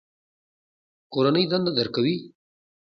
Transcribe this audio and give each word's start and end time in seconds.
کورنۍ 1.13 1.43
دنده 1.51 1.71
درکوي؟ 1.77 2.15